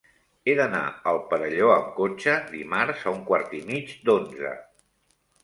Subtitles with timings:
[0.43, 0.79] He d'anar
[1.11, 4.57] al Perelló amb cotxe dimarts a un quart i mig d'onze.